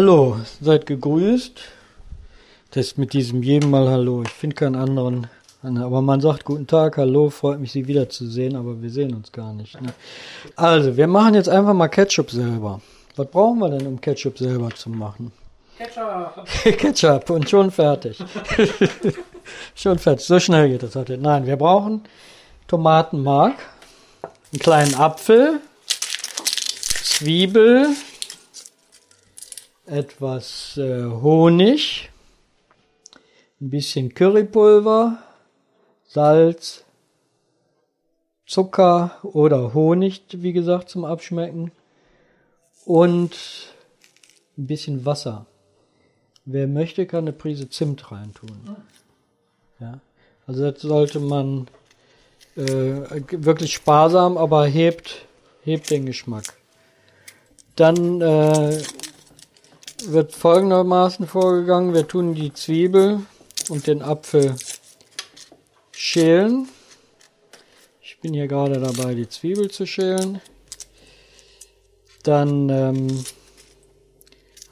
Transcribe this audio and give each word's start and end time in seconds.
Hallo, 0.00 0.36
seid 0.60 0.86
gegrüßt. 0.86 1.58
Das 2.70 2.86
ist 2.86 2.98
mit 2.98 3.14
diesem 3.14 3.42
jedem 3.42 3.70
Mal 3.70 3.88
Hallo. 3.88 4.22
Ich 4.22 4.30
finde 4.30 4.54
keinen 4.54 4.76
anderen. 4.76 5.26
Aber 5.60 6.02
man 6.02 6.20
sagt 6.20 6.44
Guten 6.44 6.68
Tag, 6.68 6.98
Hallo, 6.98 7.30
freut 7.30 7.58
mich, 7.58 7.72
Sie 7.72 7.88
wiederzusehen, 7.88 8.54
aber 8.54 8.80
wir 8.80 8.90
sehen 8.90 9.12
uns 9.12 9.32
gar 9.32 9.52
nicht. 9.52 9.80
Ne? 9.82 9.92
Also, 10.54 10.96
wir 10.96 11.08
machen 11.08 11.34
jetzt 11.34 11.48
einfach 11.48 11.74
mal 11.74 11.88
Ketchup 11.88 12.30
selber. 12.30 12.80
Was 13.16 13.26
brauchen 13.26 13.58
wir 13.58 13.70
denn, 13.70 13.88
um 13.88 14.00
Ketchup 14.00 14.38
selber 14.38 14.70
zu 14.70 14.88
machen? 14.88 15.32
Ketchup. 15.76 16.44
Ketchup 16.78 17.30
und 17.30 17.50
schon 17.50 17.72
fertig. 17.72 18.22
schon 19.74 19.98
fertig. 19.98 20.24
So 20.24 20.38
schnell 20.38 20.68
geht 20.68 20.84
das 20.84 20.94
heute. 20.94 21.18
Nein, 21.18 21.44
wir 21.44 21.56
brauchen 21.56 22.02
Tomatenmark, 22.68 23.56
einen 24.52 24.60
kleinen 24.60 24.94
Apfel, 24.94 25.58
Zwiebel, 27.02 27.96
etwas 29.88 30.76
äh, 30.76 31.04
Honig, 31.04 32.10
ein 33.60 33.70
bisschen 33.70 34.14
Currypulver, 34.14 35.18
Salz, 36.06 36.84
Zucker 38.46 39.18
oder 39.22 39.74
Honig, 39.74 40.22
wie 40.30 40.52
gesagt, 40.52 40.88
zum 40.88 41.04
Abschmecken 41.04 41.70
und 42.84 43.36
ein 44.56 44.66
bisschen 44.66 45.04
Wasser. 45.04 45.46
Wer 46.44 46.66
möchte, 46.66 47.06
kann 47.06 47.24
eine 47.24 47.32
Prise 47.32 47.68
Zimt 47.68 48.10
reintun. 48.10 48.76
Ja, 49.80 50.00
also 50.46 50.70
das 50.70 50.80
sollte 50.80 51.20
man 51.20 51.68
äh, 52.56 53.20
wirklich 53.30 53.74
sparsam, 53.74 54.38
aber 54.38 54.66
hebt, 54.66 55.26
hebt 55.62 55.90
den 55.90 56.06
Geschmack. 56.06 56.54
Dann 57.76 58.20
äh, 58.22 58.82
wird 60.06 60.32
folgendermaßen 60.34 61.26
vorgegangen. 61.26 61.94
Wir 61.94 62.06
tun 62.06 62.34
die 62.34 62.52
Zwiebel 62.52 63.20
und 63.68 63.86
den 63.86 64.02
Apfel 64.02 64.56
schälen. 65.92 66.68
Ich 68.00 68.18
bin 68.20 68.34
hier 68.34 68.48
gerade 68.48 68.80
dabei, 68.80 69.14
die 69.14 69.28
Zwiebel 69.28 69.70
zu 69.70 69.86
schälen. 69.86 70.40
Dann, 72.22 72.68
ähm, 72.68 73.24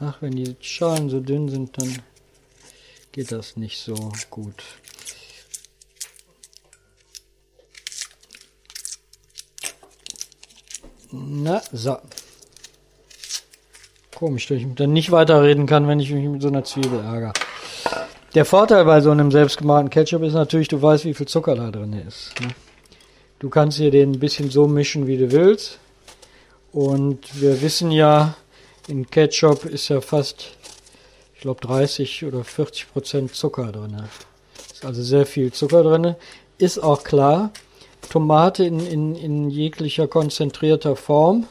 ach, 0.01 0.21
wenn 0.21 0.33
die 0.33 0.57
Schalen 0.61 1.11
so 1.11 1.21
dünn 1.21 1.49
sind, 1.49 1.81
dann 1.81 2.03
geht 3.13 3.33
das 3.33 3.57
nicht 3.57 3.79
so 3.79 4.13
gut. 4.31 4.63
Na, 11.11 11.63
so. 11.73 11.99
Komisch, 14.17 14.47
dass 14.47 14.57
ich 14.57 14.67
dann 14.75 14.95
nicht 14.95 15.11
weiterreden 15.11 15.67
kann, 15.67 15.87
wenn 15.89 16.01
ich 16.01 16.11
mich 16.11 16.27
mit 16.27 16.41
so 16.41 16.49
einer 16.49 16.65
Zwiebel 16.65 17.01
ärgere. 17.01 17.35
Der 18.35 18.47
Vorteil 18.47 18.87
bei 18.87 19.03
so 19.03 19.11
einem 19.11 19.31
selbstgemachten 19.31 19.91
Ketchup 19.91 20.23
ist 20.23 20.33
natürlich, 20.33 20.69
du 20.69 20.81
weißt, 20.81 21.05
wie 21.05 21.13
viel 21.13 21.29
Zucker 21.29 21.55
da 21.55 21.71
drin 21.71 21.93
ist. 21.93 22.33
Ne? 22.41 22.49
Du 23.41 23.51
kannst 23.51 23.77
hier 23.77 23.91
den 23.91 24.13
ein 24.13 24.19
bisschen 24.19 24.51
so 24.51 24.67
mischen, 24.69 25.07
wie 25.07 25.19
du 25.19 25.33
willst. 25.33 25.79
Und 26.73 27.43
wir 27.43 27.61
wissen 27.61 27.91
ja, 27.91 28.35
in 28.89 29.07
Ketchup 29.11 29.67
ist 29.67 29.89
ja 29.89 30.01
fast, 30.01 30.57
ich 31.35 31.43
glaube, 31.43 31.61
30 31.61 32.25
oder 32.25 32.43
40 32.43 32.91
Prozent 32.95 33.35
Zucker 33.35 33.71
drin. 33.71 34.03
Ist 34.73 34.87
also 34.87 35.03
sehr 35.03 35.27
viel 35.27 35.53
Zucker 35.53 35.83
drin. 35.83 36.15
Ist 36.57 36.79
auch 36.79 37.05
klar, 37.05 37.51
Tomate 38.09 38.65
in, 38.65 38.81
in, 38.81 39.15
in 39.15 39.51
jeglicher 39.51 40.09
konzentrierter 40.09 40.97
Form 40.97 41.47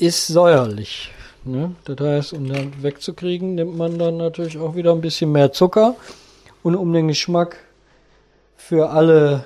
ist 0.00 0.26
säuerlich. 0.26 1.10
Ne? 1.44 1.74
Das 1.84 2.00
heißt, 2.00 2.32
um 2.32 2.48
dann 2.48 2.82
wegzukriegen, 2.82 3.54
nimmt 3.54 3.76
man 3.76 3.98
dann 3.98 4.16
natürlich 4.16 4.58
auch 4.58 4.74
wieder 4.74 4.92
ein 4.92 5.00
bisschen 5.00 5.32
mehr 5.32 5.52
Zucker. 5.52 5.94
Und 6.62 6.74
um 6.74 6.92
den 6.92 7.08
Geschmack 7.08 7.56
für 8.56 8.90
alle 8.90 9.44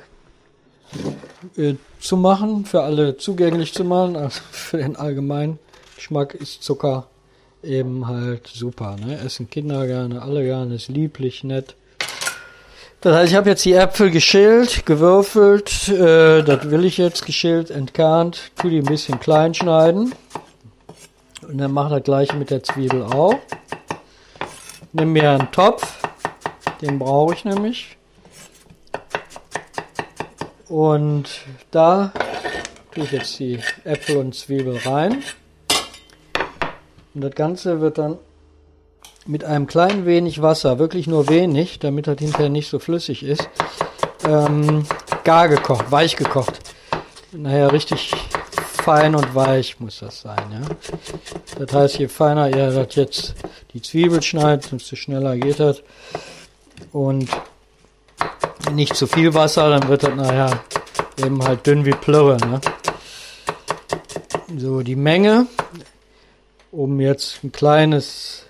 äh, 1.57 1.75
zu 2.01 2.17
machen, 2.17 2.65
für 2.65 2.83
alle 2.83 3.17
zugänglich 3.17 3.73
zu 3.73 3.85
machen, 3.85 4.17
also 4.17 4.41
für 4.51 4.79
den 4.79 4.97
allgemeinen 4.97 5.59
Geschmack 5.97 6.35
ist 6.35 6.63
Zucker 6.63 7.07
eben 7.63 8.07
halt 8.07 8.47
super. 8.47 8.97
Ne? 9.05 9.19
Essen 9.19 9.49
Kinder 9.49 9.87
gerne, 9.87 10.23
alle 10.23 10.45
gerne, 10.45 10.75
ist 10.75 10.89
lieblich, 10.89 11.45
nett. 11.45 11.75
Das 13.01 13.15
heißt, 13.15 13.33
ich 13.33 13.37
habe 13.37 13.51
jetzt 13.51 13.65
die 13.65 13.75
Äpfel 13.75 14.11
geschält, 14.11 14.87
gewürfelt, 14.87 15.89
äh, 15.89 16.43
das 16.43 16.71
will 16.71 16.85
ich 16.87 16.97
jetzt 16.97 17.27
geschält, 17.27 17.71
entkernt, 17.71 18.51
tu 18.57 18.71
die 18.71 18.79
ein 18.79 18.87
bisschen 18.87 19.21
klein 19.21 19.53
schneiden. 19.53 20.15
Und 21.49 21.59
dann 21.59 21.73
mache 21.73 21.95
das 21.97 22.03
gleiche 22.03 22.37
mit 22.37 22.51
der 22.51 22.63
Zwiebel 22.63 23.03
auch. 23.05 23.35
Nimm 24.93 25.13
mir 25.13 25.31
einen 25.31 25.51
Topf, 25.51 26.07
den 26.81 26.99
brauche 26.99 27.35
ich 27.35 27.45
nämlich. 27.45 27.97
Und 30.69 31.29
da 31.71 32.13
tue 32.93 33.05
ich 33.05 33.13
jetzt 33.13 33.39
die 33.39 33.59
Äpfel 33.85 34.17
und 34.19 34.35
Zwiebel 34.35 34.77
rein. 34.79 35.23
Und 37.15 37.21
das 37.21 37.35
Ganze 37.35 37.81
wird 37.81 37.99
dann 37.99 38.19
mit 39.27 39.45
einem 39.45 39.67
kleinen 39.67 40.07
wenig 40.07 40.43
Wasser, 40.43 40.79
wirklich 40.79 41.07
nur 41.07 41.29
wenig, 41.29 41.79
damit 41.79 42.07
das 42.07 42.19
hinterher 42.19 42.49
nicht 42.49 42.69
so 42.69 42.79
flüssig 42.79 43.23
ist, 43.23 43.49
ähm, 44.27 44.85
gar 45.25 45.49
gekocht, 45.49 45.91
weich 45.91 46.17
gekocht. 46.17 46.61
Nachher 47.33 47.73
richtig 47.73 48.15
fein 48.85 49.15
und 49.15 49.35
weich 49.35 49.81
muss 49.81 50.01
das 50.01 50.21
sein. 50.21 50.45
Ja? 50.53 51.65
Das 51.65 51.75
heißt, 51.75 51.99
je 51.99 52.09
feiner 52.09 52.55
ihr 52.55 52.71
das 52.71 52.95
jetzt 52.97 53.35
die 53.73 53.81
Zwiebel 53.81 54.21
schneidet, 54.21 54.71
desto 54.73 54.95
schneller 54.95 55.39
geht 55.39 55.59
das. 55.59 55.83
Und 56.93 57.31
nicht 58.73 58.95
zu 58.95 59.07
viel 59.07 59.33
Wasser, 59.33 59.71
dann 59.71 59.89
wird 59.89 60.03
das 60.03 60.15
nachher 60.15 60.63
eben 61.17 61.43
halt 61.43 61.67
dünn 61.67 61.87
wie 61.87 61.93
Plörre. 61.93 62.37
Ne? 62.47 62.61
So, 64.59 64.83
die 64.83 64.97
Menge, 64.97 65.47
um 66.71 67.01
jetzt 67.01 67.43
ein 67.43 67.53
kleines, 67.53 68.45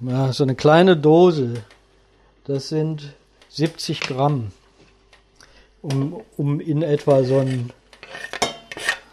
ja, 0.00 0.30
so 0.34 0.44
eine 0.44 0.56
kleine 0.56 0.94
Dose, 0.94 1.54
das 2.44 2.68
sind 2.68 3.14
70 3.48 4.00
Gramm, 4.00 4.52
um, 5.80 6.20
um 6.36 6.60
in 6.60 6.82
etwa 6.82 7.24
so 7.24 7.38
ein 7.38 7.72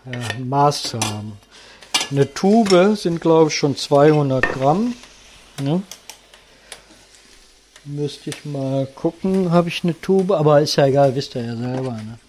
ja, 0.05 0.43
Maß 0.43 0.95
haben. 0.95 1.33
Eine 2.11 2.33
Tube 2.33 2.95
sind, 2.95 3.21
glaube 3.21 3.49
ich, 3.49 3.55
schon 3.55 3.75
200 3.75 4.51
Gramm. 4.53 4.95
Ne? 5.61 5.81
Müsste 7.85 8.31
ich 8.31 8.45
mal 8.45 8.87
gucken, 8.87 9.51
habe 9.51 9.69
ich 9.69 9.83
eine 9.83 9.99
Tube, 9.99 10.31
aber 10.31 10.61
ist 10.61 10.75
ja 10.75 10.87
egal, 10.87 11.15
wisst 11.15 11.35
ihr 11.35 11.43
ja 11.43 11.55
selber. 11.55 11.91
Ne? 11.91 12.19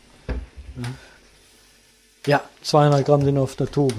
Ja, 2.27 2.43
200 2.63 3.05
Gramm 3.05 3.23
sind 3.25 3.39
auf 3.39 3.57
der 3.57 3.71
Tube. 3.71 3.95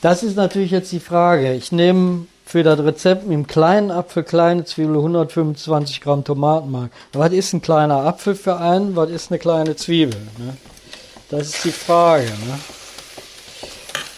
Das 0.00 0.22
ist 0.22 0.36
natürlich 0.36 0.70
jetzt 0.70 0.90
die 0.92 1.00
Frage. 1.00 1.52
Ich 1.54 1.72
nehme 1.72 2.26
für 2.44 2.62
das 2.64 2.80
Rezept 2.80 3.24
mit 3.24 3.34
einem 3.34 3.46
kleinen 3.46 3.90
Apfel, 3.90 4.24
kleine 4.24 4.64
Zwiebel, 4.64 4.96
125 4.96 6.00
Gramm 6.00 6.24
Tomatenmark. 6.24 6.90
Was 7.12 7.32
ist 7.32 7.52
ein 7.52 7.62
kleiner 7.62 8.04
Apfel 8.06 8.34
für 8.34 8.56
einen? 8.56 8.96
Was 8.96 9.10
ist 9.10 9.30
eine 9.30 9.38
kleine 9.38 9.76
Zwiebel? 9.76 10.20
Ne? 10.38 10.56
Das 11.30 11.54
ist 11.54 11.64
die 11.64 11.70
Frage. 11.70 12.24
Ne? 12.24 12.58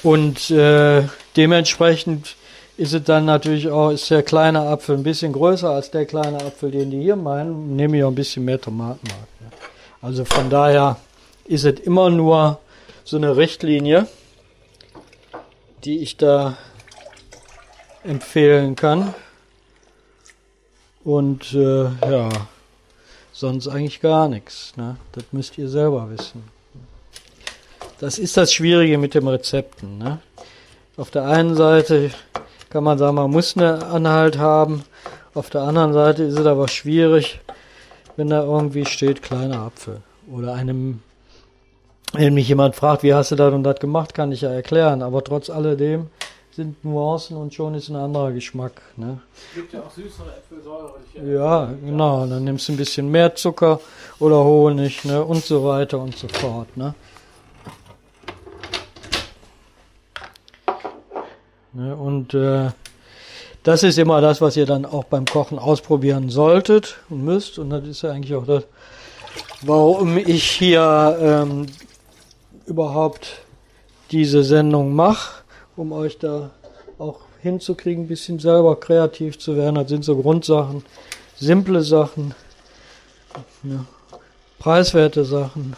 Und 0.02 0.50
äh, 0.50 1.06
dementsprechend 1.36 2.36
ist 2.76 2.94
es 2.94 3.04
dann 3.04 3.26
natürlich 3.26 3.68
auch, 3.68 3.90
ist 3.90 4.10
der 4.10 4.22
kleine 4.22 4.62
Apfel 4.62 4.96
ein 4.96 5.02
bisschen 5.02 5.32
größer 5.32 5.68
als 5.68 5.90
der 5.90 6.06
kleine 6.06 6.38
Apfel, 6.38 6.70
den 6.70 6.90
die 6.90 7.02
hier 7.02 7.16
meinen, 7.16 7.76
nehme 7.76 7.98
ich 7.98 8.04
auch 8.04 8.08
ein 8.08 8.14
bisschen 8.14 8.44
mehr 8.44 8.60
Tomatenmark. 8.60 9.28
Ne? 9.40 9.46
Also 10.00 10.24
von 10.24 10.48
daher 10.48 10.96
ist 11.44 11.64
es 11.64 11.80
immer 11.80 12.08
nur 12.08 12.58
so 13.04 13.18
eine 13.18 13.36
Richtlinie, 13.36 14.08
die 15.84 15.98
ich 15.98 16.16
da 16.16 16.56
empfehlen 18.04 18.74
kann. 18.74 19.14
Und 21.04 21.52
äh, 21.52 21.84
ja, 22.10 22.30
sonst 23.32 23.68
eigentlich 23.68 24.00
gar 24.00 24.28
nichts. 24.28 24.72
Ne? 24.76 24.96
Das 25.12 25.24
müsst 25.32 25.58
ihr 25.58 25.68
selber 25.68 26.08
wissen. 26.10 26.61
Das 28.02 28.18
ist 28.18 28.36
das 28.36 28.52
Schwierige 28.52 28.98
mit 28.98 29.14
dem 29.14 29.28
Rezepten. 29.28 29.98
Ne? 29.98 30.18
Auf 30.96 31.12
der 31.12 31.24
einen 31.24 31.54
Seite 31.54 32.10
kann 32.68 32.82
man 32.82 32.98
sagen, 32.98 33.14
man 33.14 33.30
muss 33.30 33.56
eine 33.56 33.86
Anhalt 33.86 34.38
haben. 34.38 34.82
Auf 35.34 35.50
der 35.50 35.60
anderen 35.60 35.92
Seite 35.92 36.24
ist 36.24 36.36
es 36.36 36.44
aber 36.44 36.66
schwierig, 36.66 37.38
wenn 38.16 38.28
da 38.28 38.42
irgendwie 38.42 38.86
steht 38.86 39.22
kleiner 39.22 39.60
Apfel. 39.60 40.02
Oder 40.32 40.54
einem, 40.54 41.00
wenn 42.12 42.34
mich 42.34 42.48
jemand 42.48 42.74
fragt, 42.74 43.04
wie 43.04 43.14
hast 43.14 43.30
du 43.30 43.36
das 43.36 43.54
und 43.54 43.62
das 43.62 43.78
gemacht, 43.78 44.14
kann 44.14 44.32
ich 44.32 44.40
ja 44.40 44.50
erklären. 44.50 45.00
Aber 45.00 45.22
trotz 45.22 45.48
alledem 45.48 46.10
sind 46.50 46.84
Nuancen 46.84 47.36
und 47.36 47.54
schon 47.54 47.76
ist 47.76 47.88
ein 47.88 47.94
anderer 47.94 48.32
Geschmack. 48.32 48.82
Ne? 48.96 49.20
Es 49.50 49.54
gibt 49.54 49.72
ja 49.74 49.78
auch 49.78 49.92
süßere 49.92 50.26
Äpfel, 50.26 50.60
säuerliche 50.60 51.34
Ja, 51.34 51.72
genau. 51.80 52.26
Dann 52.26 52.42
nimmst 52.42 52.66
du 52.66 52.72
ein 52.72 52.78
bisschen 52.78 53.12
mehr 53.12 53.36
Zucker 53.36 53.78
oder 54.18 54.42
Honig 54.42 55.04
ne? 55.04 55.22
und 55.24 55.44
so 55.44 55.64
weiter 55.64 56.00
und 56.00 56.16
so 56.18 56.26
fort. 56.26 56.76
Ne? 56.76 56.96
Und 61.74 62.34
äh, 62.34 62.70
das 63.62 63.82
ist 63.82 63.98
immer 63.98 64.20
das, 64.20 64.40
was 64.40 64.56
ihr 64.56 64.66
dann 64.66 64.84
auch 64.84 65.04
beim 65.04 65.24
Kochen 65.24 65.58
ausprobieren 65.58 66.28
solltet 66.30 66.96
und 67.08 67.24
müsst. 67.24 67.58
Und 67.58 67.70
das 67.70 67.86
ist 67.86 68.02
ja 68.02 68.10
eigentlich 68.10 68.34
auch 68.34 68.46
das, 68.46 68.64
warum 69.62 70.18
ich 70.18 70.50
hier 70.50 71.16
ähm, 71.20 71.66
überhaupt 72.66 73.42
diese 74.10 74.42
Sendung 74.42 74.94
mache, 74.94 75.42
um 75.76 75.92
euch 75.92 76.18
da 76.18 76.50
auch 76.98 77.20
hinzukriegen, 77.40 78.04
ein 78.04 78.08
bisschen 78.08 78.38
selber 78.38 78.78
kreativ 78.78 79.38
zu 79.38 79.56
werden. 79.56 79.76
Das 79.76 79.88
sind 79.88 80.04
so 80.04 80.16
Grundsachen, 80.16 80.84
simple 81.36 81.82
Sachen, 81.82 82.34
ne, 83.62 83.86
preiswerte 84.58 85.24
Sachen, 85.24 85.74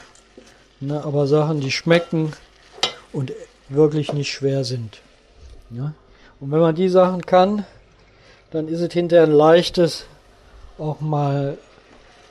ne, 0.81 1.02
aber 1.05 1.26
Sachen, 1.26 1.61
die 1.61 1.70
schmecken 1.70 2.32
und 3.12 3.32
wirklich 3.69 4.12
nicht 4.12 4.32
schwer 4.32 4.64
sind. 4.64 5.00
Ne? 5.70 5.94
Und 6.40 6.50
wenn 6.50 6.61
man 6.61 6.75
die 6.75 6.88
Sachen 6.88 7.25
kann, 7.25 7.64
dann 8.50 8.69
ist 8.69 8.81
es 8.81 8.93
hinterher 8.93 9.25
ein 9.25 9.32
leichtes, 9.32 10.06
auch 10.78 11.00
mal, 11.00 11.58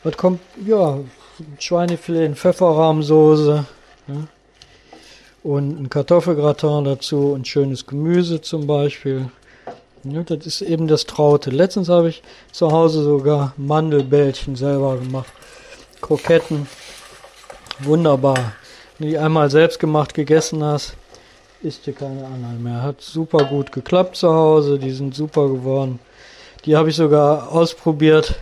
was 0.04 0.18
kommt, 0.18 0.40
ja, 0.66 1.00
Schweinefilet 1.60 2.26
in 2.26 2.36
Pfefferrahmsoße, 2.36 3.66
ne? 4.08 4.28
und 5.44 5.82
ein 5.82 5.90
Kartoffelgratin 5.90 6.86
dazu 6.86 7.34
und 7.34 7.48
schönes 7.48 7.86
Gemüse 7.86 8.42
zum 8.42 8.66
Beispiel. 8.66 9.30
Ja, 10.06 10.24
das 10.24 10.46
ist 10.46 10.62
eben 10.62 10.88
das 10.88 11.06
Traute. 11.06 11.50
Letztens 11.50 11.90
habe 11.90 12.10
ich 12.10 12.24
zu 12.52 12.72
Hause 12.72 13.04
sogar 13.04 13.54
Mandelbällchen 13.58 14.56
selber 14.56 14.98
gemacht. 14.98 15.32
Kroketten. 16.02 16.68
Wunderbar. 17.80 18.54
Wenn 18.98 19.08
du 19.08 19.14
die 19.14 19.18
einmal 19.18 19.50
selbst 19.50 19.80
gemacht 19.80 20.14
gegessen 20.14 20.64
hast, 20.64 20.96
ist 21.64 21.88
dir 21.88 21.94
keine 21.94 22.26
Anhalt 22.26 22.60
mehr. 22.60 22.82
Hat 22.82 23.02
super 23.02 23.46
gut 23.46 23.72
geklappt 23.72 24.18
zu 24.18 24.34
Hause. 24.34 24.80
Die 24.80 24.92
sind 24.92 25.16
super 25.16 25.48
geworden. 25.48 26.00
Die 26.66 26.76
habe 26.76 26.90
ich 26.90 26.96
sogar 26.96 27.52
ausprobiert 27.52 28.36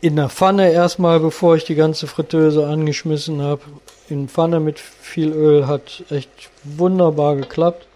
in 0.00 0.16
der 0.16 0.28
Pfanne 0.28 0.72
erstmal, 0.72 1.20
bevor 1.20 1.56
ich 1.56 1.64
die 1.64 1.74
ganze 1.74 2.06
Fritteuse 2.06 2.66
angeschmissen 2.66 3.42
habe. 3.42 3.62
In 4.08 4.28
Pfanne 4.28 4.58
mit 4.58 4.78
viel 4.78 5.32
Öl 5.32 5.66
hat 5.66 6.02
echt 6.10 6.30
wunderbar 6.64 7.36
geklappt. 7.36 7.86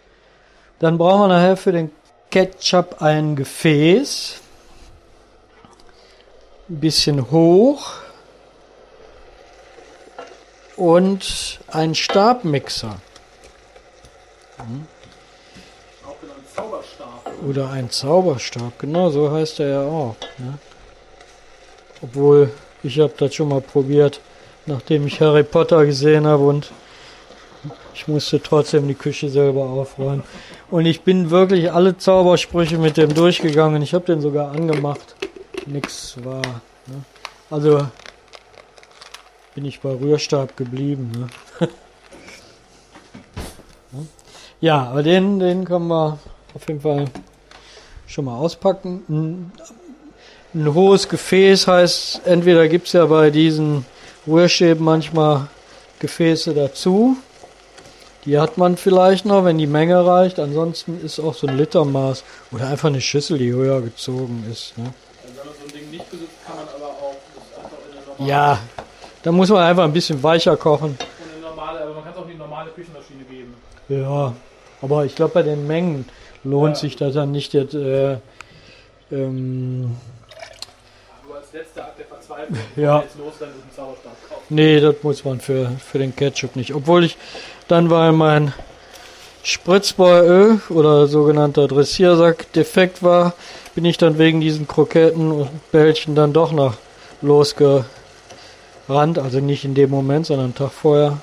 Dann 0.80 0.98
brauchen 0.98 1.22
wir 1.22 1.28
nachher 1.28 1.56
für 1.56 1.72
den 1.72 1.90
Ketchup 2.30 3.00
ein 3.00 3.36
Gefäß. 3.36 4.40
Ein 6.68 6.80
bisschen 6.80 7.30
hoch. 7.30 7.92
Und 10.76 11.60
ein 11.68 11.94
Stabmixer. 11.94 12.96
Zauberstab. 16.54 17.32
Oder 17.48 17.70
ein 17.70 17.90
Zauberstab, 17.90 18.78
genau 18.78 19.10
so 19.10 19.30
heißt 19.30 19.60
er 19.60 19.68
ja 19.68 19.82
auch. 19.82 20.16
Ne? 20.38 20.58
Obwohl, 22.02 22.50
ich 22.82 23.00
habe 23.00 23.12
das 23.16 23.34
schon 23.34 23.48
mal 23.48 23.60
probiert, 23.60 24.20
nachdem 24.66 25.06
ich 25.06 25.20
Harry 25.20 25.42
Potter 25.42 25.84
gesehen 25.84 26.26
habe 26.26 26.44
und 26.44 26.70
ich 27.94 28.06
musste 28.08 28.42
trotzdem 28.42 28.86
die 28.88 28.94
Küche 28.94 29.28
selber 29.28 29.64
aufräumen. 29.64 30.22
Und 30.70 30.86
ich 30.86 31.02
bin 31.02 31.30
wirklich 31.30 31.72
alle 31.72 31.96
Zaubersprüche 31.96 32.78
mit 32.78 32.96
dem 32.96 33.14
durchgegangen. 33.14 33.82
Ich 33.82 33.94
habe 33.94 34.04
den 34.04 34.20
sogar 34.20 34.50
angemacht. 34.50 35.14
Nix 35.66 36.16
war. 36.22 36.42
Ne? 36.86 37.04
Also 37.50 37.86
bin 39.54 39.64
ich 39.64 39.80
bei 39.80 39.90
Rührstab 39.90 40.56
geblieben. 40.56 41.28
Ne? 41.60 41.68
ja, 44.64 44.88
aber 44.88 45.02
den, 45.02 45.38
den 45.38 45.66
können 45.66 45.88
wir 45.88 46.18
auf 46.54 46.68
jeden 46.68 46.80
Fall 46.80 47.04
schon 48.06 48.24
mal 48.24 48.38
auspacken. 48.38 49.04
Ein, 49.10 49.52
ein 50.54 50.72
hohes 50.72 51.06
Gefäß 51.06 51.66
heißt, 51.66 52.22
entweder 52.24 52.66
gibt 52.68 52.86
es 52.86 52.94
ja 52.94 53.04
bei 53.04 53.28
diesen 53.28 53.84
Rührstäben 54.26 54.82
manchmal 54.82 55.48
Gefäße 55.98 56.54
dazu. 56.54 57.18
Die 58.24 58.38
hat 58.38 58.56
man 58.56 58.78
vielleicht 58.78 59.26
noch, 59.26 59.44
wenn 59.44 59.58
die 59.58 59.66
Menge 59.66 60.06
reicht. 60.06 60.38
Ansonsten 60.38 60.98
ist 61.04 61.20
auch 61.20 61.34
so 61.34 61.46
ein 61.46 61.58
Litermaß 61.58 62.24
oder 62.50 62.68
einfach 62.68 62.88
eine 62.88 63.02
Schüssel, 63.02 63.36
die 63.36 63.52
höher 63.52 63.82
gezogen 63.82 64.46
ist. 64.50 64.78
Ne? 64.78 64.94
Also 65.22 65.36
wenn 65.36 65.46
man 65.46 65.54
so 65.56 65.64
ein 65.66 65.78
Ding 65.78 65.90
nicht 65.90 66.10
besitzt, 66.10 66.32
kann 66.46 66.56
man 66.56 66.64
aber 66.74 66.86
auch 66.86 68.18
in 68.18 68.26
Ja, 68.26 68.58
da 69.22 69.30
muss 69.30 69.50
man 69.50 69.62
einfach 69.62 69.84
ein 69.84 69.92
bisschen 69.92 70.22
weicher 70.22 70.56
kochen. 70.56 70.96
in 70.98 71.44
eine 71.44 71.54
normale 71.54 71.80
aber 71.80 71.92
man 71.92 72.04
kann 72.04 72.12
es 72.14 72.18
auch 72.18 72.24
in 72.24 72.30
die 72.30 72.38
normale 72.38 72.70
Küchenmaschine 72.70 73.24
geben. 73.24 73.54
Ja, 73.90 74.32
aber 74.82 75.04
ich 75.04 75.14
glaube, 75.14 75.34
bei 75.34 75.42
den 75.42 75.66
Mengen 75.66 76.06
lohnt 76.44 76.76
Ja. 76.76 76.80
sich 76.80 76.96
das 76.96 77.14
dann 77.14 77.32
nicht 77.32 77.52
jetzt. 77.54 77.74
Äh, 77.74 78.18
ähm, 79.12 79.96
Nur 81.26 81.36
als 81.36 81.52
letzter 81.52 81.84
Akt 81.84 81.98
der 81.98 82.06
Verzweiflung, 82.06 82.58
Ja. 82.76 83.00
jetzt 83.00 83.18
los 83.18 83.34
dann 83.38 83.50
dem 83.50 83.74
Zauberstab 83.74 84.12
kaufen. 84.28 84.42
nee, 84.48 84.80
das 84.80 84.96
muss 85.02 85.24
man 85.24 85.40
für, 85.40 85.70
für 85.78 85.98
den 85.98 86.14
Ketchup 86.16 86.56
nicht. 86.56 86.74
Obwohl 86.74 87.04
ich 87.04 87.16
dann, 87.68 87.90
weil 87.90 88.12
mein 88.12 88.52
Spritzbeuöl 89.42 90.60
oder 90.70 91.06
sogenannter 91.06 91.68
Dressiersack 91.68 92.50
defekt 92.54 93.02
war, 93.02 93.34
bin 93.74 93.84
ich 93.84 93.98
dann 93.98 94.16
wegen 94.18 94.40
diesen 94.40 94.66
Kroketten 94.66 95.30
und 95.32 95.70
Bällchen 95.70 96.14
dann 96.14 96.32
doch 96.32 96.52
noch 96.52 96.74
losgerannt. 97.20 97.84
Also 99.18 99.40
nicht 99.40 99.64
in 99.64 99.74
dem 99.74 99.90
Moment, 99.90 100.26
sondern 100.26 100.46
einen 100.46 100.54
Tag 100.54 100.72
vorher. 100.72 101.18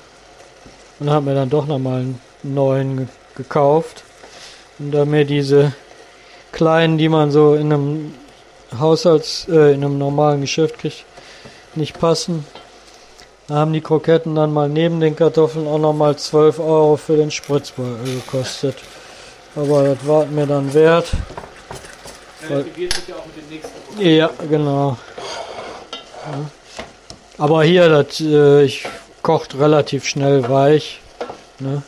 Und 1.00 1.10
habe 1.10 1.26
mir 1.26 1.34
dann 1.34 1.50
doch 1.50 1.66
nochmal 1.66 2.00
einen 2.02 2.20
neuen 2.44 3.08
gekauft. 3.34 4.04
Und 4.78 4.92
da 4.92 5.04
mir 5.04 5.24
diese 5.24 5.72
kleinen, 6.52 6.98
die 6.98 7.08
man 7.08 7.30
so 7.30 7.54
in 7.54 7.72
einem 7.72 8.14
Haushalts, 8.78 9.46
äh, 9.48 9.72
in 9.74 9.84
einem 9.84 9.98
normalen 9.98 10.40
Geschäft 10.40 10.78
kriegt, 10.78 11.04
nicht 11.74 11.98
passen, 11.98 12.46
haben 13.48 13.72
die 13.72 13.80
Kroketten 13.80 14.34
dann 14.34 14.52
mal 14.52 14.68
neben 14.68 15.00
den 15.00 15.16
Kartoffeln 15.16 15.66
auch 15.66 15.78
nochmal 15.78 16.16
12 16.16 16.58
Euro 16.58 16.96
für 16.96 17.16
den 17.16 17.30
Spritzbeutel 17.30 18.04
gekostet. 18.04 18.76
Aber 19.54 19.84
das 19.84 20.06
war 20.06 20.26
mir 20.26 20.46
dann 20.46 20.72
wert. 20.72 21.12
Ja 22.48 22.64
Produkt. 23.92 24.00
Ja, 24.00 24.30
genau. 24.48 24.96
Ja. 26.26 26.50
Aber 27.38 27.64
hier, 27.64 27.88
das, 27.88 28.20
äh, 28.20 28.64
ich 28.64 28.86
kocht 29.22 29.58
relativ 29.58 30.06
schnell 30.06 30.48
weich. 30.48 31.00
Ne? 31.58 31.82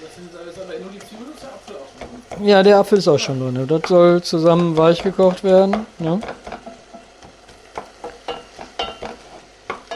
Das 0.00 0.14
sind 0.14 0.30
alles 0.38 0.56
aber 0.56 0.78
nur 0.78 0.90
die 0.92 0.98
Zwiebeln 0.98 1.30
und 1.30 1.42
der 1.42 1.48
Apfel 1.48 1.76
auch 1.76 1.88
schon. 1.98 2.29
Ja, 2.42 2.62
der 2.62 2.78
Apfel 2.78 2.98
ist 2.98 3.08
auch 3.08 3.18
schon 3.18 3.38
drin. 3.38 3.66
Das 3.66 3.82
soll 3.86 4.22
zusammen 4.22 4.76
weich 4.76 5.02
gekocht 5.02 5.44
werden. 5.44 5.86
Ne? 5.98 6.20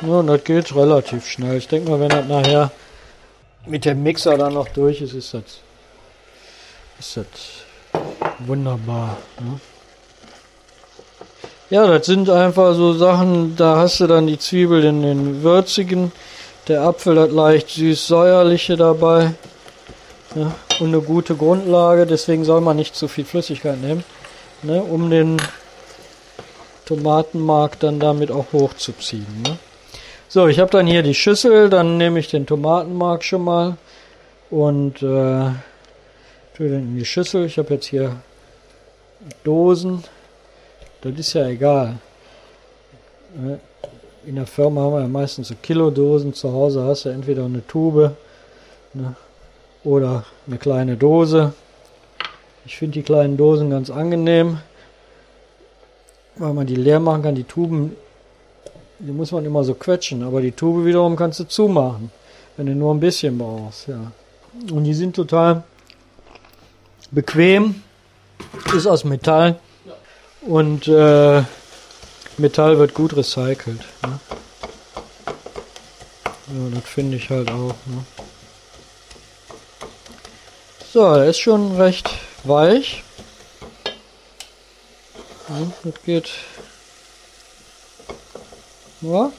Ja, 0.03 0.09
und 0.09 0.27
das 0.27 0.45
geht 0.45 0.75
relativ 0.77 1.27
schnell. 1.27 1.57
Ich 1.57 1.69
denke 1.69 1.91
mal, 1.91 2.01
wenn 2.01 2.11
das 2.11 2.27
nachher 2.27 2.71
mit 3.67 3.87
dem 3.87 4.03
Mixer 4.03 4.37
dann 4.37 4.53
noch 4.53 4.69
durch 4.69 5.01
ist, 5.01 5.15
ist 5.15 5.33
das, 5.33 5.43
ist 6.99 7.17
das 7.17 7.27
wunderbar. 8.41 9.17
Ne? 9.41 9.59
Ja, 11.71 11.87
das 11.87 12.05
sind 12.05 12.29
einfach 12.29 12.75
so 12.75 12.93
Sachen, 12.93 13.57
da 13.57 13.77
hast 13.77 14.01
du 14.01 14.07
dann 14.07 14.27
die 14.27 14.39
Zwiebel 14.39 14.85
in 14.85 15.03
den 15.03 15.43
würzigen, 15.43 16.13
der 16.69 16.83
Apfel 16.83 17.19
hat 17.19 17.33
leicht 17.33 17.71
süß-säuerliche 17.71 18.77
dabei 18.77 19.33
ja, 20.35 20.53
und 20.81 20.89
eine 20.89 21.01
gute 21.01 21.37
Grundlage, 21.37 22.07
deswegen 22.07 22.45
soll 22.45 22.61
man 22.61 22.77
nicht 22.77 22.97
zu 22.97 23.09
viel 23.09 23.25
Flüssigkeit 23.25 23.81
nehmen, 23.81 24.05
ne, 24.63 24.83
um 24.83 25.11
den 25.11 25.37
Tomatenmark 26.87 27.79
dann 27.81 28.01
damit 28.01 28.31
auch 28.31 28.53
hochzuziehen. 28.53 29.27
Ne. 29.45 29.59
So, 30.29 30.49
ich 30.49 30.59
habe 30.59 30.71
dann 30.71 30.87
hier 30.87 31.03
die 31.03 31.15
Schüssel, 31.15 31.71
dann 31.71 31.97
nehme 31.97 32.19
ich 32.19 32.29
den 32.29 32.47
Tomatenmark 32.47 33.23
schon 33.23 33.43
mal 33.43 33.77
und 34.51 34.97
äh, 34.97 35.51
tue 36.57 36.69
den 36.69 36.89
in 36.89 36.97
die 36.99 37.05
Schüssel. 37.05 37.45
Ich 37.45 37.57
habe 37.59 37.75
jetzt 37.75 37.87
hier 37.87 38.17
Dosen, 39.45 40.03
das 41.03 41.13
ist 41.15 41.33
ja 41.35 41.47
egal. 41.47 41.99
Ne, 43.37 43.61
In 44.27 44.35
der 44.35 44.47
Firma 44.47 44.81
haben 44.83 44.95
wir 44.95 45.01
ja 45.03 45.09
meistens 45.09 45.49
so 45.49 45.55
Kilodosen, 45.63 46.35
zu 46.35 46.53
Hause 46.53 46.83
hast 46.83 47.05
du 47.05 47.11
entweder 47.11 47.45
eine 47.45 47.65
Tube 47.67 48.17
ne, 48.93 49.15
oder 49.85 50.25
eine 50.47 50.59
kleine 50.59 50.97
Dose. 50.97 51.53
Ich 52.67 52.77
finde 52.77 52.95
die 52.95 53.03
kleinen 53.03 53.37
Dosen 53.37 53.71
ganz 53.71 53.91
angenehm, 53.91 54.59
weil 56.37 56.55
man 56.55 56.67
die 56.67 56.77
leer 56.77 56.99
machen 56.99 57.23
kann. 57.23 57.35
Die 57.35 57.45
Tuben, 57.45 57.95
die 58.99 59.13
muss 59.13 59.33
man 59.33 59.45
immer 59.45 59.65
so 59.65 59.75
quetschen, 59.75 60.23
aber 60.23 60.41
die 60.41 60.53
Tube 60.53 60.87
wiederum 60.87 61.15
kannst 61.15 61.41
du 61.41 61.45
zumachen, 61.45 62.11
wenn 62.57 62.67
du 62.67 62.75
nur 62.75 62.95
ein 62.95 63.01
bisschen 63.01 63.37
brauchst. 63.37 63.89
Ja. 63.89 64.13
Und 64.73 64.85
die 64.85 64.95
sind 64.95 65.15
total 65.15 65.63
bequem, 67.11 67.83
ist 68.75 68.87
aus 68.87 69.05
Metall 69.05 69.59
und 70.41 70.89
äh, 70.89 71.43
Metall 72.39 72.79
wird 72.79 72.95
gut 72.95 73.17
recycelt. 73.17 73.81
Ne? 74.03 74.21
Ja, 76.47 76.71
das 76.75 76.85
finde 76.85 77.17
ich 77.17 77.31
halt 77.31 77.51
auch. 77.51 77.75
Ne? 77.87 78.24
So, 80.95 81.03
er 81.07 81.25
ist 81.25 81.41
schon 81.41 81.75
recht 81.75 82.09
weich. 82.45 83.03
Ja, 85.49 85.67
das 85.83 85.95
geht. 86.05 86.31
Ja. 89.01 89.33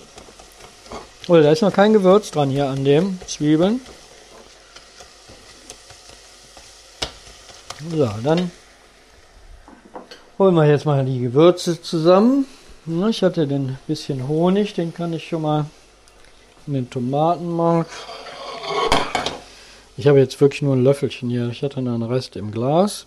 Oh, 1.30 1.36
da 1.38 1.52
ist 1.54 1.62
noch 1.62 1.72
kein 1.72 1.94
Gewürz 1.94 2.32
dran 2.32 2.50
hier 2.50 2.68
an 2.68 2.84
dem 2.84 3.20
Zwiebeln. 3.26 3.80
So, 7.90 8.10
dann 8.22 8.52
holen 10.38 10.56
wir 10.56 10.66
jetzt 10.66 10.84
mal 10.84 11.06
die 11.06 11.22
Gewürze 11.22 11.82
zusammen. 11.82 12.48
Ich 13.10 13.24
hatte 13.24 13.48
den 13.48 13.78
bisschen 13.88 14.28
Honig, 14.28 14.74
den 14.74 14.94
kann 14.94 15.14
ich 15.14 15.30
schon 15.30 15.44
mal 15.44 15.68
in 16.68 16.74
den 16.74 16.90
Tomatenmark. 16.90 17.88
Ich 19.98 20.08
habe 20.08 20.20
jetzt 20.20 20.42
wirklich 20.42 20.62
nur 20.62 20.76
ein 20.76 20.84
Löffelchen 20.84 21.30
hier. 21.30 21.48
Ich 21.50 21.64
hatte 21.64 21.78
einen 21.78 22.04
Rest 22.04 22.36
im 22.36 22.52
Glas. 22.52 23.06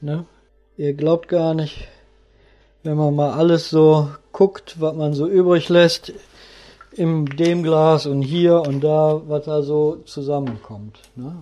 Ne? 0.00 0.24
Ihr 0.76 0.94
glaubt 0.94 1.28
gar 1.28 1.54
nicht, 1.54 1.88
wenn 2.84 2.96
man 2.96 3.14
mal 3.14 3.32
alles 3.32 3.68
so 3.68 4.10
guckt, 4.32 4.80
was 4.80 4.94
man 4.94 5.12
so 5.12 5.26
übrig 5.26 5.68
lässt, 5.68 6.12
in 6.92 7.26
dem 7.26 7.62
Glas 7.62 8.06
und 8.06 8.22
hier 8.22 8.60
und 8.60 8.82
da, 8.82 9.20
was 9.26 9.44
da 9.44 9.62
so 9.62 9.96
zusammenkommt. 10.06 10.98
Ne? 11.16 11.34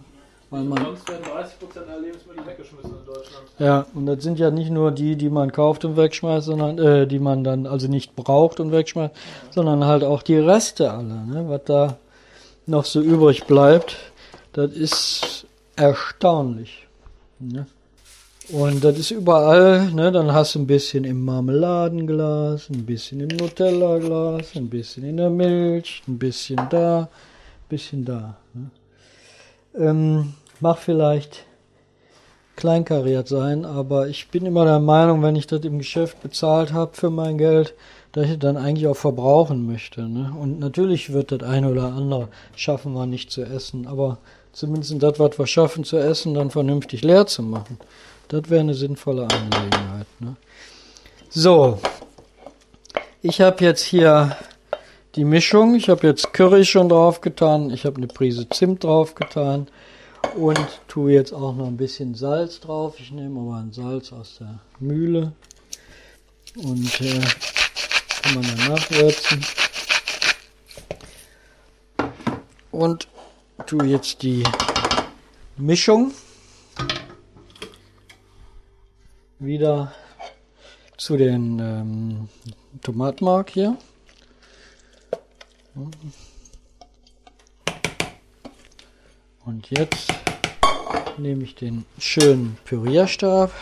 Weil 0.51 0.65
man, 0.65 0.83
Sonst 0.83 1.09
werden 1.09 1.25
30% 1.25 1.87
aller 1.87 2.01
Lebensmittel 2.01 2.47
weggeschmissen 2.47 2.91
in 2.91 3.07
Deutschland. 3.07 3.47
ja, 3.59 3.87
und 3.95 4.07
das 4.07 4.23
sind 4.23 4.39
ja 4.39 4.51
nicht 4.51 4.71
nur 4.71 4.91
die, 4.91 5.17
die 5.17 5.29
man 5.29 5.53
kauft 5.53 5.85
und 5.85 5.99
wegschmeißt, 5.99 6.47
sondern 6.47 6.79
äh, 6.79 7.07
die 7.07 7.19
man 7.19 7.45
dann 7.45 7.67
also 7.67 7.89
nicht 7.89 8.17
braucht 8.17 8.59
und 8.59 8.73
wegschmeißt, 8.73 9.15
sondern 9.51 9.85
halt 9.85 10.05
auch 10.05 10.23
die 10.23 10.39
Reste 10.39 10.91
alle, 10.91 11.27
ne? 11.27 11.45
was 11.49 11.65
da 11.65 11.99
noch 12.69 12.85
so 12.85 13.01
übrig 13.01 13.45
bleibt. 13.45 13.97
Das 14.53 14.73
ist 14.73 15.47
erstaunlich. 15.77 16.87
Ne? 17.39 17.67
Und 18.51 18.83
das 18.83 18.99
ist 18.99 19.11
überall, 19.11 19.91
ne? 19.93 20.11
Dann 20.11 20.33
hast 20.33 20.55
du 20.55 20.61
ein 20.61 20.67
bisschen 20.67 21.05
im 21.05 21.25
Marmeladenglas, 21.25 22.71
ein 22.71 22.87
bisschen 22.87 23.21
im 23.21 23.37
Nutella-Glas, 23.37 24.57
ein 24.57 24.71
bisschen 24.71 25.05
in 25.05 25.19
der 25.19 25.29
Milch, 25.29 26.03
ein 26.09 26.19
bisschen 26.19 26.59
da, 26.71 27.01
ein 27.01 27.09
bisschen 27.69 28.05
da. 28.07 28.37
Ne? 28.55 28.71
Ähm, 29.75 30.33
mag 30.61 30.79
vielleicht 30.79 31.45
kleinkariert 32.57 33.29
sein, 33.29 33.65
aber 33.67 34.09
ich 34.09 34.31
bin 34.31 34.47
immer 34.47 34.65
der 34.65 34.81
Meinung, 34.81 35.23
wenn 35.23 35.37
ich 35.37 35.47
das 35.47 35.61
im 35.61 35.79
Geschäft 35.79 36.23
bezahlt 36.23 36.73
habe 36.73 36.95
für 36.95 37.11
mein 37.11 37.39
Geld, 37.39 37.75
dass 38.13 38.29
ich 38.31 38.39
dann 38.39 38.57
eigentlich 38.57 38.87
auch 38.87 38.97
verbrauchen 38.97 39.67
möchte. 39.67 40.03
Ne? 40.03 40.33
Und 40.39 40.59
natürlich 40.59 41.13
wird 41.13 41.33
das 41.33 41.43
eine 41.43 41.71
oder 41.71 41.85
andere 41.85 42.29
schaffen 42.57 42.93
wir 42.95 43.07
nicht 43.07 43.31
zu 43.31 43.43
essen, 43.43 43.87
aber 43.87 44.19
zumindest 44.53 45.03
das, 45.03 45.19
was 45.19 45.39
wir 45.39 45.47
schaffen 45.47 45.85
zu 45.85 45.99
essen, 45.99 46.35
dann 46.35 46.51
vernünftig 46.51 47.03
leer 47.03 47.27
zu 47.27 47.43
machen. 47.43 47.79
Das 48.29 48.49
wäre 48.51 48.61
eine 48.61 48.75
sinnvolle 48.75 49.23
Angelegenheit. 49.23 50.07
Ne? 50.21 50.37
So, 51.31 51.79
ich 53.23 53.41
habe 53.41 53.65
jetzt 53.65 53.83
hier 53.83 54.37
die 55.15 55.25
Mischung. 55.25 55.75
Ich 55.75 55.89
habe 55.89 56.07
jetzt 56.07 56.33
Curry 56.33 56.65
schon 56.65 56.89
drauf 56.89 57.21
getan. 57.21 57.71
Ich 57.71 57.85
habe 57.85 57.97
eine 57.97 58.07
Prise 58.07 58.49
Zimt 58.49 58.85
drauf 58.85 59.15
getan 59.15 59.69
und 60.37 60.67
tue 60.89 61.13
jetzt 61.13 61.33
auch 61.33 61.55
noch 61.55 61.67
ein 61.67 61.77
bisschen 61.77 62.15
Salz 62.15 62.61
drauf. 62.61 62.97
Ich 62.99 63.11
nehme 63.11 63.41
aber 63.41 63.57
ein 63.57 63.73
Salz 63.73 64.13
aus 64.13 64.39
der 64.39 64.61
Mühle 64.79 65.33
und 66.57 67.01
äh, 67.01 67.21
kann 68.29 68.43
man 68.43 68.57
dann 68.57 68.69
nachwürzen. 68.69 69.45
Und 72.71 73.09
tue 73.67 73.87
jetzt 73.87 74.23
die 74.23 74.45
Mischung 75.57 76.13
wieder 79.39 79.93
zu 80.97 81.17
den 81.17 81.59
ähm, 81.59 82.29
Tomatenmark 82.83 83.51
hier. 83.51 83.77
Und 89.45 89.71
jetzt 89.71 90.13
nehme 91.17 91.45
ich 91.45 91.55
den 91.55 91.87
schönen 91.99 92.59
Pürierstab, 92.65 93.53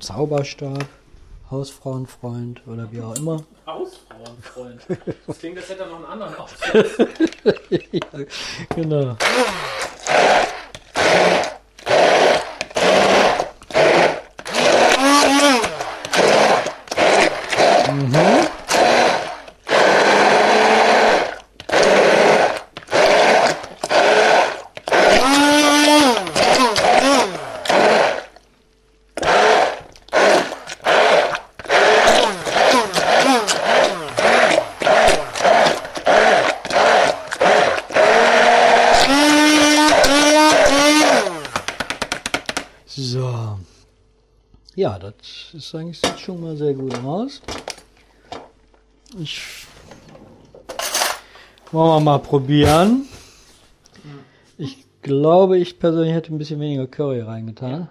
Zauberstab, 0.00 0.86
Hausfrauenfreund 1.52 2.62
oder 2.66 2.90
wie 2.90 3.00
auch 3.02 3.14
immer. 3.16 3.44
Hausfrauenfreund. 3.66 4.80
Das 5.26 5.38
klingt, 5.38 5.58
als 5.58 5.68
hätte 5.68 5.82
er 5.82 5.88
noch 5.88 5.96
einen 5.96 6.06
anderen 6.06 6.34
Aufsatz. 6.38 6.98
ja, 7.92 8.00
genau. 8.74 9.16
Mhm. 17.92 18.48
So. 42.86 43.58
Ja, 44.74 44.98
das 45.18 45.54
ist 45.54 45.74
eigentlich 45.74 46.00
sieht 46.00 46.18
schon 46.18 46.40
mal 46.40 46.56
sehr 46.56 46.74
gut 46.74 46.94
aus. 47.00 47.40
Ich 49.18 49.66
wollen 51.70 51.88
wir 51.88 52.00
mal 52.00 52.18
probieren. 52.18 53.06
Ich 54.58 54.84
glaube, 55.02 55.58
ich 55.58 55.78
persönlich 55.78 56.12
hätte 56.12 56.32
ein 56.32 56.38
bisschen 56.38 56.60
weniger 56.60 56.86
Curry 56.86 57.20
reingetan. 57.20 57.88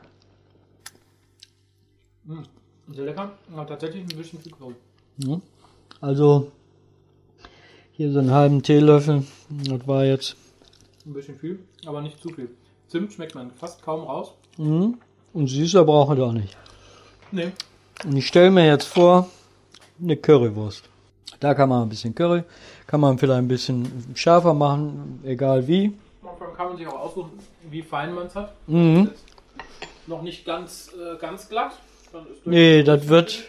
Sehr 2.93 3.05
lecker. 3.05 3.31
Ja, 3.55 3.65
tatsächlich 3.65 4.03
ein 4.03 4.17
bisschen 4.17 4.39
viel. 4.39 4.53
Ja. 5.17 5.41
Also 5.99 6.51
hier 7.93 8.11
so 8.11 8.19
einen 8.19 8.31
halben 8.31 8.63
Teelöffel. 8.63 9.25
Das 9.49 9.87
war 9.87 10.05
jetzt. 10.05 10.35
Ein 11.05 11.13
bisschen 11.13 11.37
viel, 11.37 11.59
aber 11.85 12.01
nicht 12.01 12.21
zu 12.21 12.29
viel. 12.29 12.49
Zimt 12.87 13.13
schmeckt 13.13 13.35
man 13.35 13.51
fast 13.51 13.81
kaum 13.81 14.03
raus. 14.03 14.33
Mhm. 14.57 14.97
Und 15.33 15.47
süßer 15.47 15.83
brauche 15.85 16.15
ich 16.15 16.21
auch 16.21 16.33
nicht. 16.33 16.57
Nee. 17.31 17.51
Und 18.03 18.17
ich 18.17 18.27
stelle 18.27 18.51
mir 18.51 18.65
jetzt 18.65 18.85
vor, 18.85 19.29
eine 20.01 20.17
Currywurst. 20.17 20.83
Da 21.39 21.53
kann 21.53 21.69
man 21.69 21.83
ein 21.83 21.89
bisschen 21.89 22.13
Curry, 22.13 22.43
kann 22.87 22.99
man 22.99 23.17
vielleicht 23.17 23.39
ein 23.39 23.47
bisschen 23.47 24.11
schärfer 24.15 24.53
machen, 24.53 25.19
egal 25.25 25.67
wie. 25.67 25.93
Manchmal 26.21 26.53
kann 26.53 26.67
man 26.69 26.77
sich 26.77 26.87
auch 26.87 26.99
aussuchen, 26.99 27.31
wie 27.69 27.81
fein 27.81 28.13
man 28.13 28.27
es 28.27 28.35
hat. 28.35 28.53
Mhm. 28.67 29.09
Noch 30.07 30.21
nicht 30.21 30.45
ganz, 30.45 30.89
äh, 30.93 31.17
ganz 31.19 31.47
glatt. 31.49 31.71
Nee, 32.45 32.83
das 32.83 33.07
wird. 33.07 33.43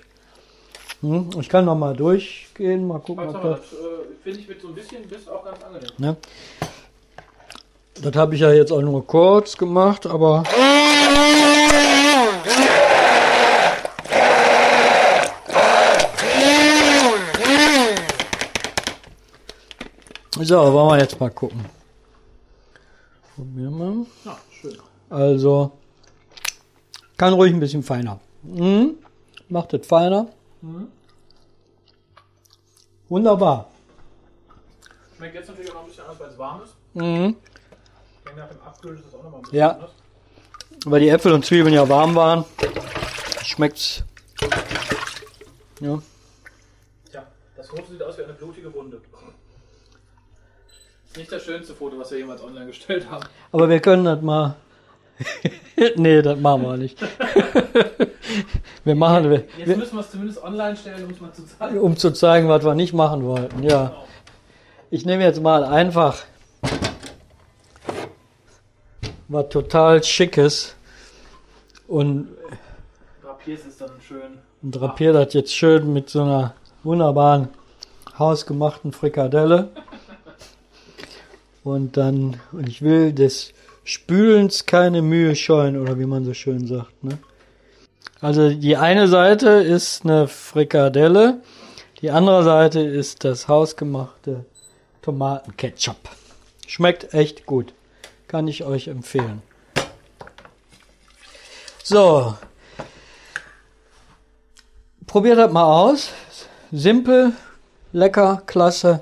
Hm, 1.01 1.31
Ich 1.41 1.49
kann 1.49 1.65
noch 1.65 1.75
mal 1.75 1.97
durchgehen, 1.97 2.87
mal 2.87 3.01
gucken, 3.01 3.27
ob 3.29 3.43
das. 3.43 3.61
das 3.61 3.73
äh, 3.73 3.77
finde 4.23 4.39
ich 4.41 4.49
mit 4.49 4.61
so 4.61 4.69
ein 4.69 4.75
bisschen 4.75 5.07
Biss 5.09 5.27
auch 5.29 5.45
ganz 5.45 5.59
angenehm. 5.63 5.91
Ne? 5.99 6.17
Das 8.01 8.15
habe 8.17 8.35
ich 8.35 8.41
ja 8.41 8.53
jetzt 8.53 8.71
auch 8.73 8.81
nur 8.81 9.07
kurz 9.07 9.57
gemacht, 9.57 10.07
aber. 10.07 10.45
So, 20.45 20.73
wollen 20.73 20.89
wir 20.91 20.99
jetzt 20.99 21.21
mal 21.21 21.31
gucken. 21.31 21.65
Probieren 23.37 23.79
wir. 23.79 24.07
Ja, 24.25 24.39
schön. 24.51 24.77
Also, 25.11 25.73
kann 27.17 27.35
ruhig 27.35 27.53
ein 27.53 27.61
bisschen 27.61 27.83
feiner. 27.83 28.19
Mhm. 28.43 28.97
Macht 29.49 29.73
es 29.75 29.87
feiner. 29.87 30.27
Mhm. 30.61 30.89
Wunderbar. 33.09 33.69
Schmeckt 35.17 35.35
jetzt 35.35 35.49
natürlich 35.49 35.71
auch 35.71 35.75
noch 35.75 35.83
ein 35.83 35.89
bisschen 35.89 36.05
anders, 36.05 36.21
weil 36.21 36.29
es 36.31 36.39
warm 36.39 36.63
ist. 36.63 36.75
Mhm. 36.95 37.37
Ich 38.17 38.25
denke, 38.25 38.41
nach 38.41 38.49
dem 38.49 38.61
Abkühlen 38.63 38.99
ist 38.99 39.07
es 39.07 39.15
auch 39.15 39.23
noch 39.23 39.31
mal 39.31 39.37
ein 39.39 39.43
bisschen 39.43 39.59
Ja. 39.59 39.71
anders. 39.73 39.91
Weil 40.87 41.01
die 41.01 41.09
Äpfel 41.11 41.33
und 41.33 41.45
Zwiebeln 41.45 41.75
ja 41.75 41.89
warm 41.89 42.15
waren, 42.17 42.45
schmeckt's. 43.45 44.03
Ja. 45.81 46.03
Tja, 47.11 47.27
das 47.57 47.69
Foto 47.69 47.85
sieht 47.91 48.03
aus 48.03 48.19
wie 48.19 48.25
eine 48.25 48.33
blutige 48.33 48.73
Wunde. 48.75 49.01
Nicht 51.17 51.31
das 51.31 51.43
schönste 51.45 51.75
Foto, 51.75 51.99
was 51.99 52.11
wir 52.11 52.19
jemals 52.19 52.43
online 52.43 52.67
gestellt 52.67 53.11
haben. 53.11 53.25
Aber 53.51 53.69
wir 53.69 53.81
können 53.81 54.05
das 54.05 54.23
mal. 54.23 54.57
nee, 55.97 56.23
das 56.23 56.39
machen 56.39 56.63
wir 56.63 56.77
nicht. 56.79 56.99
wir 58.85 58.95
machen, 58.95 59.31
wir, 59.31 59.45
Jetzt 59.59 59.69
wir, 59.69 59.77
müssen 59.77 59.95
wir 59.97 60.01
es 60.01 60.11
zumindest 60.11 60.43
online 60.43 60.75
stellen, 60.77 61.05
um 61.05 61.11
es 61.11 61.21
mal 61.21 61.33
zu 61.33 61.47
zeigen. 61.47 61.79
um 61.79 61.97
zu 61.97 62.11
zeigen, 62.13 62.49
was 62.49 62.65
wir 62.65 62.75
nicht 62.75 62.95
machen 62.95 63.25
wollten. 63.25 63.63
Ja. 63.63 63.89
Genau. 63.89 64.05
Ich 64.91 65.05
nehme 65.05 65.23
jetzt 65.23 65.41
mal 65.41 65.65
einfach 65.65 66.19
was 69.29 69.49
total 69.51 70.03
schickes. 70.03 70.75
Und, 71.89 72.29
Drapierst 73.23 73.67
es 73.67 73.77
dann 73.77 73.91
schön. 74.07 74.39
und 74.63 74.71
drapiere 74.73 75.25
das 75.25 75.35
jetzt 75.35 75.55
schön 75.55 75.93
mit 75.93 76.09
so 76.09 76.23
einer 76.23 76.55
wunderbaren 76.85 77.49
hausgemachten 78.19 78.93
Frikadelle. 78.93 79.69
Und 81.65 81.97
dann, 81.97 82.41
und 82.53 82.69
ich 82.69 82.83
will 82.83 83.13
des 83.13 83.53
Spülens 83.85 84.67
keine 84.67 85.03
Mühe 85.03 85.37
scheuen, 85.37 85.81
oder 85.81 85.99
wie 85.99 86.07
man 86.07 86.25
so 86.25 86.35
schön 86.35 86.67
sagt. 86.67 87.05
Ne? 87.05 87.19
Also 88.21 88.51
die 88.51 88.77
eine 88.77 89.09
Seite 89.09 89.49
ist 89.49 90.05
eine 90.05 90.29
Frikadelle, 90.29 91.41
die 92.01 92.11
andere 92.11 92.43
Seite 92.43 92.81
ist 92.81 93.25
das 93.25 93.47
hausgemachte 93.49 94.45
Tomatenketchup. 95.03 95.97
Schmeckt 96.67 97.15
echt 97.15 97.47
gut. 97.47 97.75
Kann 98.27 98.49
ich 98.49 98.65
euch 98.65 98.89
empfehlen. 98.89 99.43
So. 101.85 102.35
Probiert 105.07 105.39
das 105.39 105.53
mal 105.53 105.65
aus. 105.65 106.11
Simpel, 106.73 107.33
lecker, 107.93 108.43
klasse. 108.47 109.01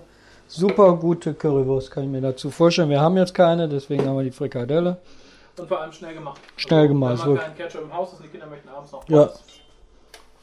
Super 0.53 0.97
gute 0.97 1.33
Currywurst 1.33 1.93
kann 1.93 2.03
ich 2.03 2.11
mir 2.11 2.21
dazu 2.21 2.51
vorstellen. 2.51 2.91
Wir 2.91 3.01
haben 3.01 3.17
jetzt 3.17 3.35
keine, 3.35 3.69
deswegen 3.69 4.05
haben 4.05 4.17
wir 4.17 4.25
die 4.25 4.33
Frikadelle. 4.33 4.97
Und 5.57 5.69
vor 5.69 5.81
allem 5.81 5.93
schnell 5.93 6.13
gemacht. 6.13 6.41
Schnell 6.57 6.89
gemacht, 6.89 7.25
Wenn 7.25 7.35
man 7.35 7.39
keinen 7.39 7.57
Ketchup 7.57 7.83
im 7.83 7.95
Haus 7.95 8.15
ist 8.15 8.25
die 8.25 8.29
Kinder 8.29 8.47
möchten 8.49 8.69
abends 8.69 8.91
noch 8.91 9.09
Ja. 9.09 9.31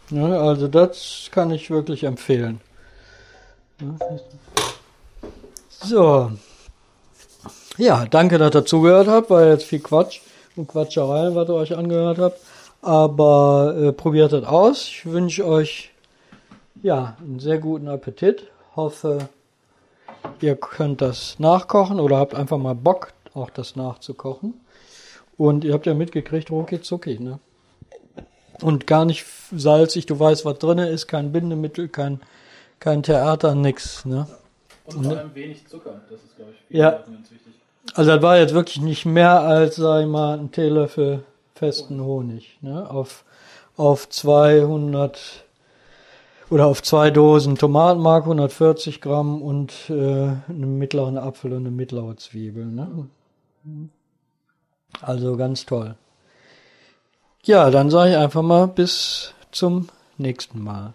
Ja, 0.09 0.39
also 0.39 0.69
das 0.69 1.27
kann 1.31 1.51
ich 1.51 1.69
wirklich 1.69 2.05
empfehlen. 2.05 2.61
So. 5.69 6.31
Ja, 7.77 8.05
danke, 8.05 8.37
dass 8.37 8.55
ihr 8.55 8.63
zugehört 8.63 9.09
habt. 9.09 9.29
War 9.29 9.45
jetzt 9.45 9.65
viel 9.65 9.81
Quatsch 9.81 10.21
und 10.55 10.69
Quatscherei, 10.69 11.35
was 11.35 11.49
ihr 11.49 11.55
euch 11.55 11.75
angehört 11.75 12.19
habt. 12.19 12.39
Aber 12.81 13.75
äh, 13.77 13.91
probiert 13.91 14.31
das 14.31 14.45
aus. 14.45 14.87
Ich 14.87 15.05
wünsche 15.05 15.45
euch 15.45 15.91
ja 16.81 17.17
einen 17.19 17.39
sehr 17.39 17.57
guten 17.57 17.89
Appetit. 17.89 18.43
Hoffe, 18.77 19.27
ihr 20.41 20.55
könnt 20.55 21.01
das 21.01 21.39
nachkochen 21.39 21.99
oder 21.99 22.17
habt 22.17 22.35
einfach 22.35 22.57
mal 22.57 22.75
Bock, 22.75 23.13
auch 23.33 23.49
das 23.49 23.75
nachzukochen. 23.75 24.53
Und 25.37 25.63
ihr 25.63 25.73
habt 25.73 25.85
ja 25.85 25.93
mitgekriegt, 25.93 26.49
rucki 26.49 26.81
zucki, 26.81 27.19
ne? 27.19 27.39
Und 28.61 28.87
gar 28.87 29.05
nicht 29.05 29.25
salzig, 29.55 30.07
du 30.07 30.19
weißt, 30.19 30.45
was 30.45 30.57
drin 30.57 30.79
ist, 30.79 31.07
kein 31.07 31.31
Bindemittel, 31.31 31.87
kein, 31.87 32.21
kein 32.79 33.03
Theater, 33.03 33.53
nix, 33.53 34.03
ne? 34.05 34.27
Und 34.85 35.05
vor 35.05 35.17
allem 35.17 35.35
wenig 35.35 35.67
Zucker. 35.67 36.01
Das 36.09 36.21
ist, 36.23 36.35
glaube 36.35 36.51
ich, 36.51 36.57
für 36.67 36.77
Ja. 36.77 36.89
Leuten 36.91 37.13
ganz 37.13 37.31
wichtig. 37.31 37.53
Also 37.93 38.11
das 38.11 38.21
war 38.21 38.37
jetzt 38.37 38.53
wirklich 38.53 38.81
nicht 38.81 39.05
mehr 39.05 39.41
als, 39.41 39.75
sag 39.75 40.01
ich 40.01 40.07
mal, 40.07 40.39
ein 40.39 40.51
Teelöffel 40.51 41.23
festen 41.53 42.01
Honig, 42.01 42.57
ne? 42.61 42.89
Auf, 42.89 43.23
auf 43.75 44.09
200 44.09 45.45
oder 46.49 46.67
auf 46.67 46.81
zwei 46.81 47.11
Dosen 47.11 47.57
Tomatenmark, 47.57 48.23
140 48.23 49.01
Gramm 49.01 49.41
und 49.41 49.73
äh, 49.89 49.93
einen 49.93 50.77
mittleren 50.77 51.17
Apfel 51.17 51.51
und 51.53 51.59
eine 51.59 51.71
mittlere 51.71 52.15
Zwiebel, 52.15 52.65
ne? 52.65 53.07
Also 55.01 55.35
ganz 55.35 55.65
toll. 55.65 55.95
Ja, 57.43 57.69
dann 57.69 57.89
sage 57.89 58.11
ich 58.11 58.17
einfach 58.17 58.41
mal 58.41 58.67
bis 58.67 59.33
zum 59.51 59.89
nächsten 60.17 60.63
Mal. 60.63 60.93